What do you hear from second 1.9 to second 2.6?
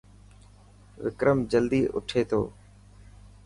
اٺي ٿو.